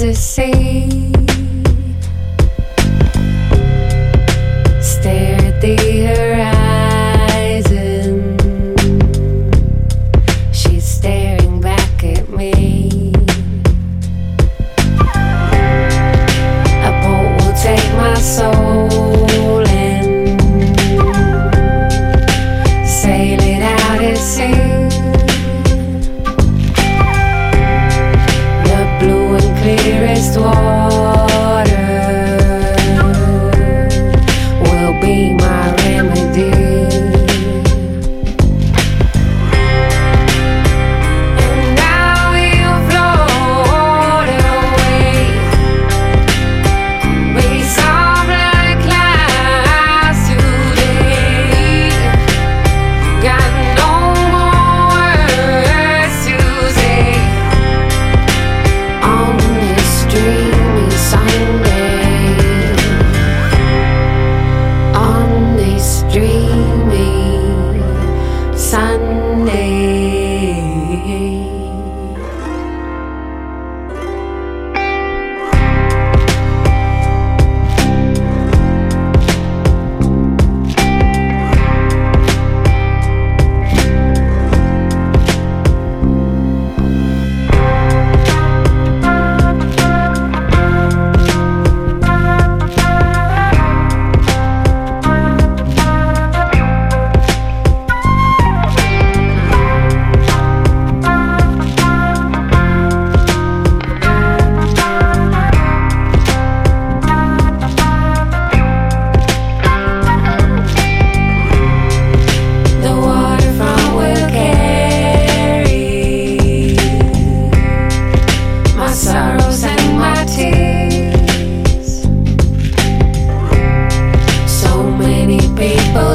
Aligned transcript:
as 0.00 0.04
a 0.04 0.14
sea. 0.14 1.37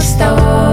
Zostało 0.04 0.73